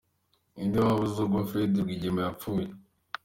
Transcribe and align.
Ni 0.53 0.63
nde 0.67 0.77
waba 0.85 1.01
uzi 1.05 1.17
urwo 1.21 1.39
Fred 1.49 1.71
Rwigema 1.83 2.19
yapfuye? 2.25 2.67